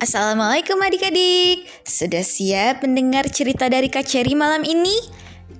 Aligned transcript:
Assalamualaikum 0.00 0.80
adik-adik. 0.80 1.68
Sudah 1.84 2.24
siap 2.24 2.80
mendengar 2.88 3.28
cerita 3.28 3.68
dari 3.68 3.92
Kak 3.92 4.08
Cherry 4.08 4.32
malam 4.32 4.64
ini? 4.64 4.96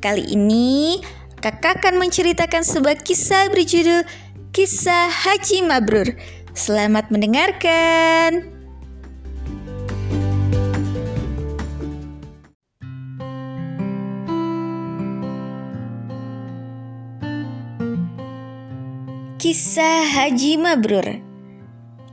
Kali 0.00 0.32
ini 0.32 0.96
kakak 1.44 1.84
akan 1.84 2.00
menceritakan 2.00 2.64
sebuah 2.64 3.04
kisah 3.04 3.52
berjudul 3.52 4.00
Kisah 4.48 5.12
Haji 5.12 5.60
Mabrur. 5.68 6.16
Selamat 6.56 7.12
mendengarkan. 7.12 8.48
Kisah 19.36 20.08
Haji 20.08 20.56
Mabrur 20.56 21.29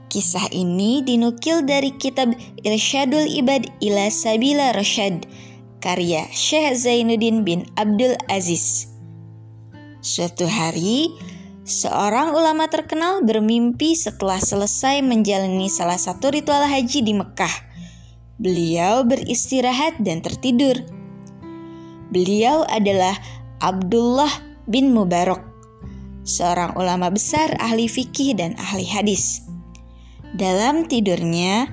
Kisah 0.08 0.48
ini 0.56 1.04
dinukil 1.04 1.68
dari 1.68 1.92
kitab 2.00 2.32
Irsyadul 2.64 3.28
Ibad 3.28 3.68
ila 3.84 4.08
Sabila 4.08 4.72
Rasyad 4.72 5.28
karya 5.84 6.28
Syekh 6.32 6.80
Zainuddin 6.80 7.44
bin 7.44 7.68
Abdul 7.76 8.16
Aziz. 8.32 8.92
Suatu 10.00 10.48
hari, 10.48 11.12
seorang 11.68 12.32
ulama 12.32 12.72
terkenal 12.72 13.20
bermimpi 13.24 14.00
setelah 14.00 14.40
selesai 14.40 15.04
menjalani 15.04 15.68
salah 15.68 16.00
satu 16.00 16.32
ritual 16.32 16.64
haji 16.64 17.04
di 17.04 17.14
Mekah. 17.16 17.56
Beliau 18.40 19.04
beristirahat 19.04 20.00
dan 20.04 20.24
tertidur. 20.24 20.76
Beliau 22.16 22.64
adalah 22.72 23.16
Abdullah 23.60 24.32
bin 24.68 24.96
Mubarak, 24.96 25.44
seorang 26.24 26.76
ulama 26.80 27.12
besar 27.12 27.56
ahli 27.60 27.92
fikih 27.92 28.38
dan 28.38 28.56
ahli 28.56 28.88
hadis. 28.88 29.47
Dalam 30.38 30.86
tidurnya, 30.86 31.66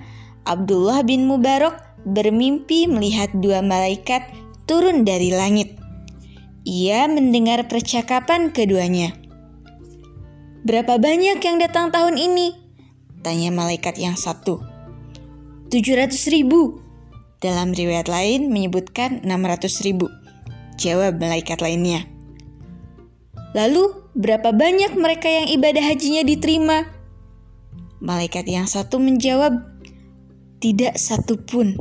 Abdullah 0.49 1.05
bin 1.05 1.29
Mubarak 1.29 1.85
bermimpi 2.09 2.89
melihat 2.89 3.29
dua 3.37 3.61
malaikat 3.61 4.25
turun 4.65 5.05
dari 5.05 5.29
langit. 5.29 5.77
Ia 6.65 7.05
mendengar 7.05 7.69
percakapan 7.69 8.49
keduanya. 8.57 9.13
Berapa 10.65 10.97
banyak 10.97 11.45
yang 11.45 11.61
datang 11.61 11.93
tahun 11.93 12.17
ini? 12.17 12.57
Tanya 13.21 13.53
malaikat 13.53 14.01
yang 14.01 14.17
satu. 14.17 14.65
700 15.69 16.17
ribu. 16.33 16.81
Dalam 17.45 17.77
riwayat 17.77 18.09
lain 18.09 18.49
menyebutkan 18.49 19.21
600 19.21 19.85
ribu. 19.85 20.09
Jawab 20.81 21.21
malaikat 21.21 21.61
lainnya. 21.61 22.09
Lalu, 23.53 24.09
berapa 24.17 24.57
banyak 24.57 24.97
mereka 24.97 25.29
yang 25.29 25.53
ibadah 25.53 25.85
hajinya 25.85 26.25
diterima? 26.25 26.94
Malaikat 28.05 28.45
yang 28.45 28.69
satu 28.69 29.01
menjawab, 29.01 29.65
"Tidak 30.61 30.93
satu 31.01 31.41
pun." 31.41 31.73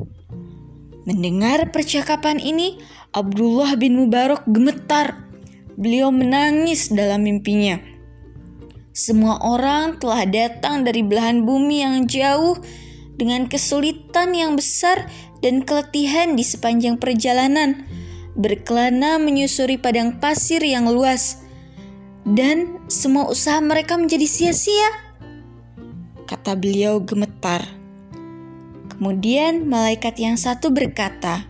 Mendengar 1.04 1.76
percakapan 1.76 2.40
ini, 2.40 2.80
Abdullah 3.12 3.76
bin 3.76 4.00
Mubarak 4.00 4.48
gemetar. 4.48 5.20
Beliau 5.76 6.16
menangis 6.16 6.88
dalam 6.88 7.28
mimpinya. 7.28 7.76
Semua 8.96 9.36
orang 9.44 10.00
telah 10.00 10.24
datang 10.24 10.88
dari 10.88 11.04
belahan 11.04 11.44
bumi 11.44 11.84
yang 11.84 12.08
jauh 12.08 12.56
dengan 13.20 13.52
kesulitan 13.52 14.32
yang 14.32 14.56
besar 14.56 15.12
dan 15.44 15.68
keletihan 15.68 16.40
di 16.40 16.46
sepanjang 16.48 16.96
perjalanan, 16.96 17.84
berkelana 18.40 19.20
menyusuri 19.20 19.76
padang 19.76 20.24
pasir 20.24 20.64
yang 20.64 20.88
luas, 20.88 21.44
dan 22.24 22.80
semua 22.88 23.28
usaha 23.28 23.60
mereka 23.60 24.00
menjadi 24.00 24.24
sia-sia 24.24 25.13
kata 26.26 26.56
beliau 26.58 27.04
gemetar. 27.04 27.64
Kemudian 28.94 29.68
malaikat 29.68 30.20
yang 30.22 30.40
satu 30.40 30.70
berkata, 30.70 31.50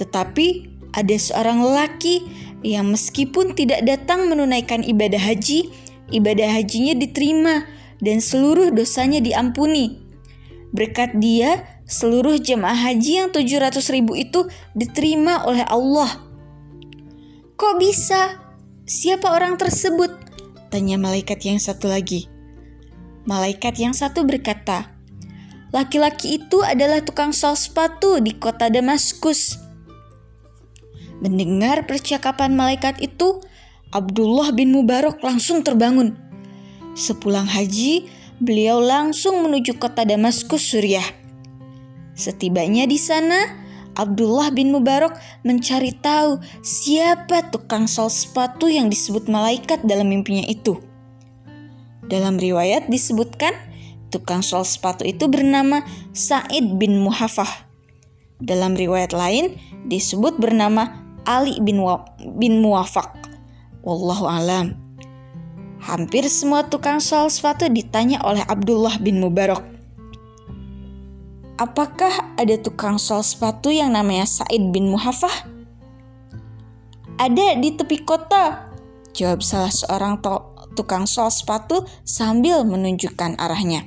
"Tetapi 0.00 0.70
ada 0.94 1.16
seorang 1.18 1.62
lelaki 1.62 2.24
yang 2.64 2.90
meskipun 2.90 3.52
tidak 3.52 3.84
datang 3.84 4.26
menunaikan 4.26 4.80
ibadah 4.80 5.20
haji, 5.20 5.70
ibadah 6.10 6.48
hajinya 6.48 6.96
diterima 6.96 7.68
dan 8.00 8.18
seluruh 8.18 8.72
dosanya 8.72 9.20
diampuni. 9.20 10.02
Berkat 10.74 11.14
dia, 11.20 11.62
seluruh 11.86 12.40
jemaah 12.40 12.90
haji 12.90 13.22
yang 13.22 13.28
700 13.30 13.86
ribu 13.92 14.18
itu 14.18 14.48
diterima 14.74 15.46
oleh 15.46 15.62
Allah." 15.68 16.24
Kok 17.54 17.74
bisa? 17.78 18.42
Siapa 18.82 19.30
orang 19.30 19.54
tersebut? 19.54 20.10
Tanya 20.74 20.98
malaikat 20.98 21.38
yang 21.46 21.62
satu 21.62 21.86
lagi. 21.86 22.33
Malaikat 23.24 23.80
yang 23.80 23.96
satu 23.96 24.28
berkata, 24.28 24.94
Laki-laki 25.74 26.38
itu 26.38 26.62
adalah 26.62 27.02
tukang 27.02 27.34
sol 27.34 27.58
sepatu 27.58 28.22
di 28.22 28.38
kota 28.38 28.70
Damaskus. 28.70 29.58
Mendengar 31.18 31.82
percakapan 31.90 32.54
malaikat 32.54 33.02
itu, 33.02 33.42
Abdullah 33.90 34.54
bin 34.54 34.70
Mubarak 34.70 35.18
langsung 35.18 35.66
terbangun. 35.66 36.14
Sepulang 36.94 37.50
haji, 37.50 38.06
beliau 38.38 38.78
langsung 38.78 39.42
menuju 39.42 39.74
kota 39.82 40.06
Damaskus, 40.06 40.62
Suriah. 40.62 41.06
Setibanya 42.14 42.86
di 42.86 42.94
sana, 42.94 43.58
Abdullah 43.98 44.54
bin 44.54 44.70
Mubarak 44.70 45.18
mencari 45.42 45.90
tahu 45.90 46.38
siapa 46.62 47.50
tukang 47.50 47.90
sol 47.90 48.10
sepatu 48.14 48.70
yang 48.70 48.86
disebut 48.86 49.26
malaikat 49.26 49.82
dalam 49.82 50.06
mimpinya 50.06 50.46
itu. 50.46 50.93
Dalam 52.08 52.36
riwayat 52.36 52.92
disebutkan 52.92 53.56
tukang 54.12 54.44
sol 54.44 54.62
sepatu 54.62 55.02
itu 55.02 55.26
bernama 55.26 55.82
Said 56.12 56.78
bin 56.78 57.00
Muhafah. 57.00 57.66
Dalam 58.38 58.76
riwayat 58.76 59.16
lain 59.16 59.56
disebut 59.88 60.36
bernama 60.36 61.04
Ali 61.24 61.56
bin, 61.64 61.80
Wa 61.80 62.04
bin 62.36 62.60
Muwafaq. 62.60 63.08
Wallahu 63.80 64.28
alam. 64.28 64.76
Hampir 65.84 66.24
semua 66.28 66.64
tukang 66.64 67.00
sol 67.00 67.28
sepatu 67.28 67.68
ditanya 67.68 68.20
oleh 68.24 68.40
Abdullah 68.44 68.96
bin 69.00 69.20
Mubarak. 69.20 69.60
Apakah 71.60 72.34
ada 72.36 72.56
tukang 72.58 72.96
sol 72.96 73.20
sepatu 73.20 73.68
yang 73.72 73.92
namanya 73.92 74.24
Said 74.24 74.72
bin 74.72 74.88
Muhafah? 74.88 75.48
Ada 77.14 77.60
di 77.62 77.70
tepi 77.78 78.02
kota, 78.02 78.74
jawab 79.14 79.38
salah 79.38 79.70
seorang 79.70 80.18
to 80.18 80.53
tukang 80.74 81.06
sol 81.08 81.30
sepatu 81.30 81.86
sambil 82.02 82.66
menunjukkan 82.66 83.38
arahnya. 83.38 83.86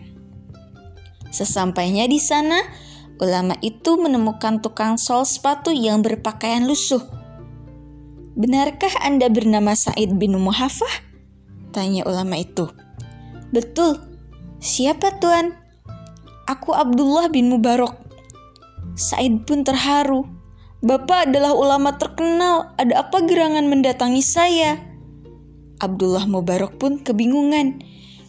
Sesampainya 1.29 2.07
di 2.07 2.17
sana, 2.17 2.63
ulama 3.19 3.53
itu 3.59 3.99
menemukan 3.99 4.63
tukang 4.63 4.95
sol 4.95 5.27
sepatu 5.27 5.69
yang 5.75 6.01
berpakaian 6.01 6.65
lusuh. 6.65 7.03
Benarkah 8.37 8.93
Anda 9.01 9.27
bernama 9.27 9.73
Said 9.75 10.15
bin 10.15 10.37
Muhafah? 10.37 11.05
Tanya 11.73 12.05
ulama 12.05 12.37
itu. 12.39 12.69
Betul. 13.49 13.97
Siapa 14.57 15.17
tuan? 15.21 15.53
Aku 16.49 16.73
Abdullah 16.73 17.29
bin 17.29 17.49
Mubarak. 17.51 17.97
Said 18.97 19.45
pun 19.45 19.61
terharu. 19.61 20.25
Bapak 20.81 21.29
adalah 21.29 21.57
ulama 21.57 21.97
terkenal. 21.97 22.73
Ada 22.77 23.09
apa 23.09 23.25
gerangan 23.25 23.65
mendatangi 23.65 24.21
saya? 24.21 24.77
Abdullah 25.77 26.25
Mubarak 26.25 26.81
pun 26.81 27.01
kebingungan 27.01 27.81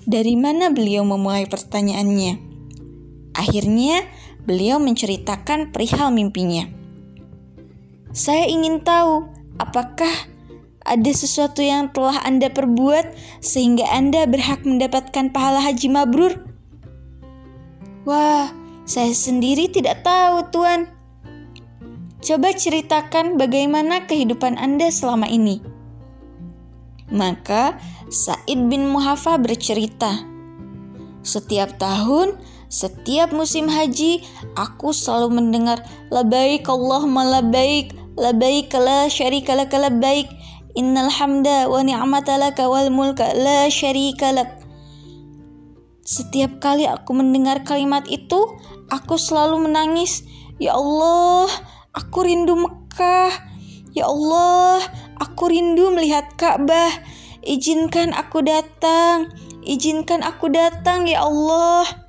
dari 0.08 0.36
mana 0.36 0.72
beliau 0.72 1.04
memulai 1.04 1.44
pertanyaannya. 1.44 2.40
Akhirnya, 3.36 4.04
beliau 4.48 4.80
menceritakan 4.80 5.70
perihal 5.72 6.08
mimpinya. 6.08 6.64
Saya 8.16 8.48
ingin 8.48 8.80
tahu 8.80 9.28
apakah 9.60 10.10
ada 10.88 11.12
sesuatu 11.12 11.60
yang 11.60 11.92
telah 11.92 12.24
Anda 12.24 12.48
perbuat 12.48 13.12
sehingga 13.44 13.84
Anda 13.92 14.24
berhak 14.24 14.64
mendapatkan 14.64 15.28
pahala 15.28 15.60
haji 15.60 15.92
mabrur? 15.92 16.48
Wah, 18.08 18.48
saya 18.88 19.12
sendiri 19.12 19.68
tidak 19.68 20.00
tahu, 20.00 20.48
Tuan. 20.48 20.88
Coba 22.24 22.56
ceritakan 22.56 23.36
bagaimana 23.36 24.08
kehidupan 24.08 24.56
Anda 24.56 24.88
selama 24.88 25.28
ini. 25.28 25.60
Maka 27.08 27.80
Said 28.12 28.68
bin 28.68 28.92
Muhafa 28.92 29.40
bercerita, 29.40 30.24
"Setiap 31.24 31.80
tahun, 31.80 32.36
setiap 32.68 33.32
musim 33.32 33.68
haji, 33.68 34.24
aku 34.56 34.92
selalu 34.92 35.40
mendengar 35.40 35.80
labaik 36.12 36.68
Allahumma 36.68 37.40
labaik, 37.40 37.96
labaik 38.16 38.72
la 38.76 39.08
syarika 39.08 39.56
lak 39.56 39.72
labaik, 39.72 40.28
innal 40.76 41.08
hamda 41.08 41.68
wa 41.68 41.80
ni'mata 41.80 42.36
laka 42.36 42.68
wal 42.68 42.92
mulka 42.92 43.32
la 43.32 43.72
syarika 43.72 44.32
lak." 44.32 44.60
Setiap 46.04 46.60
kali 46.60 46.88
aku 46.88 47.12
mendengar 47.12 47.64
kalimat 47.64 48.04
itu, 48.08 48.40
aku 48.88 49.20
selalu 49.20 49.68
menangis, 49.68 50.24
"Ya 50.56 50.76
Allah, 50.76 51.48
aku 51.92 52.24
rindu 52.24 52.56
Mekah. 52.56 53.32
Ya 53.96 54.06
Allah, 54.06 54.84
Aku 55.18 55.50
rindu 55.50 55.90
melihat 55.90 56.34
Ka'bah. 56.38 56.94
Izinkan 57.42 58.14
aku 58.14 58.42
datang. 58.42 59.34
Izinkan 59.66 60.22
aku 60.22 60.50
datang 60.50 61.10
ya 61.10 61.26
Allah. 61.26 62.08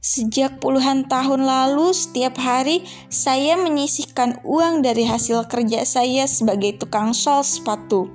Sejak 0.00 0.64
puluhan 0.64 1.06
tahun 1.06 1.44
lalu, 1.44 1.92
setiap 1.92 2.40
hari 2.40 2.88
saya 3.12 3.60
menyisihkan 3.60 4.40
uang 4.48 4.80
dari 4.80 5.04
hasil 5.04 5.44
kerja 5.46 5.84
saya 5.84 6.24
sebagai 6.24 6.80
tukang 6.80 7.12
sol 7.12 7.44
sepatu. 7.44 8.08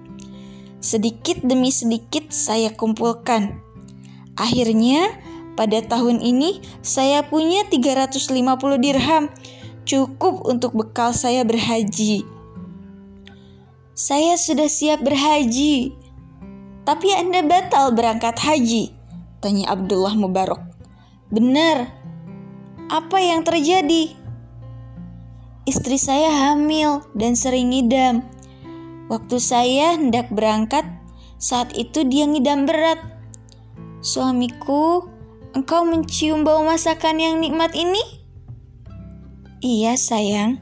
Sedikit 0.81 1.45
demi 1.45 1.69
sedikit 1.69 2.33
saya 2.33 2.73
kumpulkan. 2.73 3.61
Akhirnya, 4.33 5.13
pada 5.55 5.79
tahun 5.85 6.19
ini 6.19 6.59
saya 6.83 7.23
punya 7.29 7.63
350 7.69 8.33
dirham, 8.81 9.31
cukup 9.85 10.43
untuk 10.43 10.73
bekal 10.73 11.13
saya 11.15 11.45
berhaji. 11.45 12.34
Saya 13.95 14.35
sudah 14.35 14.67
siap 14.67 15.07
berhaji. 15.07 15.95
Tapi 16.83 17.15
Anda 17.15 17.47
batal 17.47 17.95
berangkat 17.95 18.35
haji, 18.43 18.91
tanya 19.39 19.71
Abdullah 19.71 20.19
Mubarak. 20.19 20.59
Benar. 21.31 21.95
Apa 22.91 23.23
yang 23.23 23.47
terjadi? 23.47 24.11
Istri 25.63 25.95
saya 25.95 26.27
hamil 26.27 27.07
dan 27.15 27.39
sering 27.39 27.71
ngidam. 27.71 28.19
Waktu 29.07 29.39
saya 29.39 29.95
hendak 29.95 30.27
berangkat, 30.27 30.83
saat 31.39 31.71
itu 31.71 32.03
dia 32.03 32.27
ngidam 32.27 32.67
berat. 32.67 32.99
Suamiku, 34.03 35.07
engkau 35.55 35.87
mencium 35.87 36.43
bau 36.43 36.67
masakan 36.67 37.15
yang 37.15 37.39
nikmat 37.39 37.71
ini? 37.71 38.03
Iya, 39.63 39.95
sayang. 39.95 40.59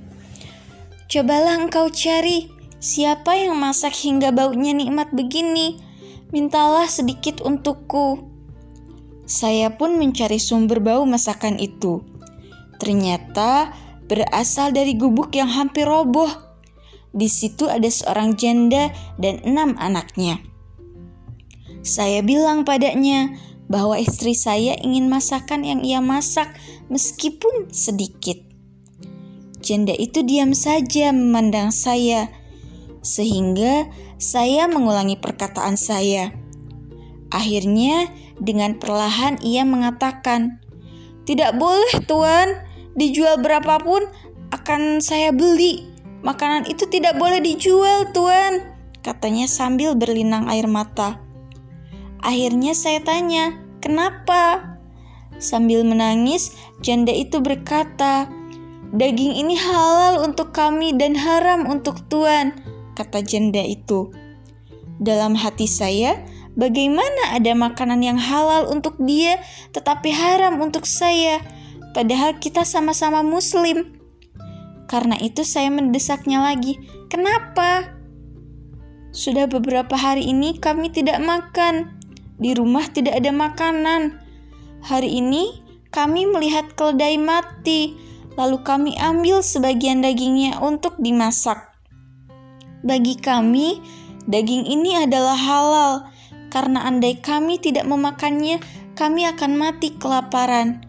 Cobalah 1.10 1.58
engkau 1.58 1.90
cari 1.90 2.53
siapa 2.84 3.40
yang 3.40 3.56
masak 3.56 3.96
hingga 3.96 4.36
baunya 4.36 4.76
nikmat 4.76 5.16
begini. 5.16 5.80
Mintalah 6.36 6.92
sedikit 6.92 7.40
untukku. 7.40 8.28
Saya 9.24 9.72
pun 9.72 9.96
mencari 9.96 10.36
sumber 10.36 10.84
bau 10.84 11.08
masakan 11.08 11.56
itu. 11.64 12.04
Ternyata 12.84 13.72
berasal 14.12 14.76
dari 14.76 15.00
gubuk 15.00 15.32
yang 15.32 15.48
hampir 15.48 15.88
roboh. 15.88 16.28
Di 17.16 17.32
situ 17.32 17.72
ada 17.72 17.88
seorang 17.88 18.36
janda 18.36 18.92
dan 19.16 19.40
enam 19.48 19.80
anaknya. 19.80 20.44
Saya 21.86 22.20
bilang 22.20 22.68
padanya 22.68 23.32
bahwa 23.72 23.96
istri 23.96 24.36
saya 24.36 24.76
ingin 24.82 25.08
masakan 25.08 25.64
yang 25.64 25.80
ia 25.86 26.04
masak 26.04 26.52
meskipun 26.92 27.72
sedikit. 27.72 28.42
Janda 29.64 29.96
itu 29.96 30.26
diam 30.28 30.52
saja 30.52 31.16
memandang 31.16 31.72
saya, 31.72 32.28
sehingga 33.04 33.92
saya 34.16 34.66
mengulangi 34.72 35.20
perkataan 35.20 35.76
saya. 35.76 36.32
Akhirnya, 37.30 38.08
dengan 38.40 38.80
perlahan 38.80 39.44
ia 39.44 39.68
mengatakan, 39.68 40.64
"Tidak 41.28 41.60
boleh, 41.60 41.94
Tuan. 42.08 42.64
Dijual 42.96 43.42
berapapun 43.44 44.06
akan 44.54 45.04
saya 45.04 45.36
beli. 45.36 45.92
Makanan 46.24 46.72
itu 46.72 46.88
tidak 46.88 47.20
boleh 47.20 47.44
dijual, 47.44 48.10
Tuan." 48.16 48.64
Katanya 49.04 49.52
sambil 49.52 50.00
berlinang 50.00 50.48
air 50.48 50.66
mata. 50.72 51.20
Akhirnya 52.24 52.72
saya 52.72 53.04
tanya, 53.04 53.60
"Kenapa?" 53.84 54.80
Sambil 55.44 55.84
menangis, 55.84 56.56
janda 56.80 57.12
itu 57.12 57.44
berkata, 57.44 58.32
"Daging 58.96 59.36
ini 59.44 59.60
halal 59.60 60.24
untuk 60.24 60.56
kami 60.56 60.96
dan 60.96 61.20
haram 61.20 61.68
untuk 61.68 62.00
Tuan," 62.08 62.63
kata 62.94 63.26
janda 63.26 63.62
itu. 63.62 64.14
Dalam 65.02 65.34
hati 65.36 65.66
saya, 65.66 66.22
Bagaimana 66.54 67.34
ada 67.34 67.58
makanan 67.58 68.06
yang 68.06 68.22
halal 68.22 68.70
untuk 68.70 69.02
dia 69.02 69.42
tetapi 69.74 70.14
haram 70.14 70.62
untuk 70.62 70.86
saya, 70.86 71.42
padahal 71.98 72.38
kita 72.38 72.62
sama-sama 72.62 73.26
Muslim? 73.26 73.98
Karena 74.86 75.18
itu, 75.18 75.42
saya 75.42 75.74
mendesaknya 75.74 76.46
lagi. 76.46 76.78
Kenapa? 77.10 77.98
Sudah 79.10 79.50
beberapa 79.50 79.98
hari 79.98 80.30
ini 80.30 80.62
kami 80.62 80.94
tidak 80.94 81.18
makan. 81.26 81.98
Di 82.38 82.54
rumah 82.54 82.86
tidak 82.86 83.18
ada 83.18 83.34
makanan. 83.34 84.22
Hari 84.86 85.10
ini 85.10 85.66
kami 85.90 86.30
melihat 86.30 86.70
keledai 86.78 87.18
mati, 87.18 87.98
lalu 88.38 88.62
kami 88.62 88.94
ambil 89.02 89.42
sebagian 89.42 90.06
dagingnya 90.06 90.62
untuk 90.62 91.02
dimasak. 91.02 91.73
Bagi 92.84 93.16
kami, 93.16 93.80
daging 94.28 94.68
ini 94.68 95.00
adalah 95.00 95.40
halal 95.40 95.92
karena 96.52 96.86
andai 96.86 97.18
kami 97.18 97.58
tidak 97.58 97.88
memakannya, 97.90 98.62
kami 98.94 99.26
akan 99.26 99.58
mati 99.58 99.96
kelaparan. 99.98 100.86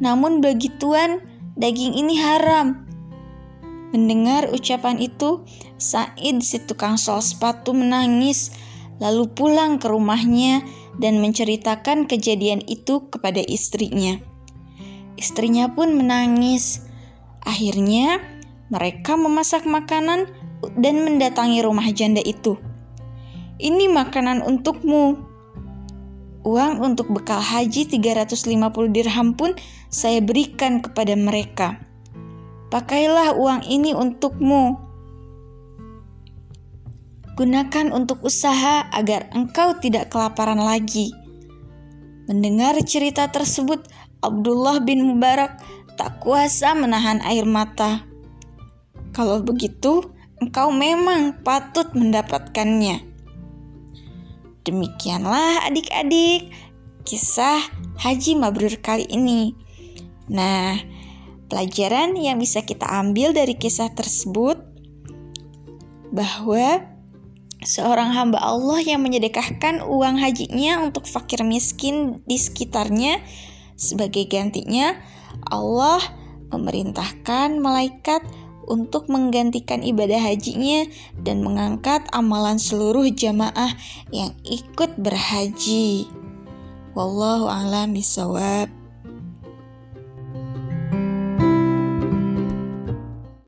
Namun 0.00 0.40
bagi 0.40 0.72
Tuhan, 0.80 1.20
daging 1.60 1.92
ini 1.92 2.16
haram. 2.22 2.88
Mendengar 3.92 4.48
ucapan 4.50 4.96
itu, 5.02 5.44
Said 5.76 6.40
si 6.40 6.58
tukang 6.64 6.96
sol 6.96 7.20
sepatu 7.20 7.76
menangis, 7.76 8.54
lalu 9.02 9.28
pulang 9.28 9.82
ke 9.82 9.90
rumahnya 9.90 10.64
dan 11.02 11.18
menceritakan 11.18 12.06
kejadian 12.06 12.62
itu 12.64 13.10
kepada 13.10 13.42
istrinya. 13.42 14.18
Istrinya 15.20 15.70
pun 15.70 15.94
menangis. 15.94 16.82
Akhirnya, 17.44 18.18
mereka 18.72 19.14
memasak 19.20 19.68
makanan 19.68 20.26
dan 20.76 21.04
mendatangi 21.04 21.60
rumah 21.60 21.88
janda 21.92 22.22
itu. 22.24 22.56
Ini 23.60 23.90
makanan 23.92 24.42
untukmu. 24.42 25.32
Uang 26.44 26.84
untuk 26.84 27.08
bekal 27.08 27.40
haji 27.40 27.88
350 27.88 28.92
dirham 28.92 29.32
pun 29.32 29.56
saya 29.88 30.20
berikan 30.20 30.84
kepada 30.84 31.16
mereka. 31.16 31.80
Pakailah 32.68 33.38
uang 33.38 33.64
ini 33.64 33.96
untukmu. 33.96 34.76
Gunakan 37.34 37.90
untuk 37.90 38.22
usaha 38.22 38.86
agar 38.94 39.26
engkau 39.34 39.74
tidak 39.82 40.12
kelaparan 40.12 40.62
lagi. 40.62 41.10
Mendengar 42.30 42.78
cerita 42.86 43.26
tersebut, 43.26 43.90
Abdullah 44.22 44.80
bin 44.80 45.02
Mubarak 45.02 45.58
tak 45.98 46.22
kuasa 46.22 46.72
menahan 46.78 47.18
air 47.26 47.42
mata. 47.42 48.06
Kalau 49.14 49.42
begitu, 49.42 50.13
engkau 50.42 50.70
memang 50.74 51.42
patut 51.42 51.90
mendapatkannya. 51.94 53.02
Demikianlah 54.64 55.68
adik-adik 55.68 56.48
kisah 57.04 57.60
Haji 58.00 58.40
Mabrur 58.40 58.80
kali 58.80 59.04
ini. 59.12 59.52
Nah, 60.32 60.80
pelajaran 61.52 62.16
yang 62.16 62.40
bisa 62.40 62.64
kita 62.64 62.88
ambil 62.88 63.36
dari 63.36 63.54
kisah 63.60 63.92
tersebut 63.92 64.56
bahwa 66.08 66.80
seorang 67.60 68.16
hamba 68.16 68.40
Allah 68.40 68.80
yang 68.80 69.04
menyedekahkan 69.04 69.84
uang 69.84 70.16
hajinya 70.20 70.80
untuk 70.80 71.04
fakir 71.04 71.44
miskin 71.44 72.24
di 72.24 72.40
sekitarnya 72.40 73.20
sebagai 73.74 74.24
gantinya 74.30 74.94
Allah 75.48 76.00
memerintahkan 76.54 77.58
malaikat 77.58 78.22
untuk 78.68 79.08
menggantikan 79.08 79.80
ibadah 79.80 80.20
hajinya 80.20 80.84
dan 81.20 81.40
mengangkat 81.40 82.04
amalan 82.12 82.60
seluruh 82.60 83.08
jamaah 83.08 83.72
yang 84.12 84.36
ikut 84.44 85.00
berhaji. 85.00 86.08
Wallahu 86.94 87.50
a'lam 87.50 87.96
bishawab. 87.96 88.83